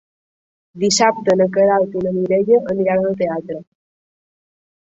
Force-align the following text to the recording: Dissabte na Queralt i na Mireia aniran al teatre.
Dissabte 0.83 1.35
na 1.41 1.47
Queralt 1.57 1.99
i 1.99 2.03
na 2.07 2.15
Mireia 2.17 2.59
aniran 2.75 3.07
al 3.11 3.21
teatre. 3.23 3.63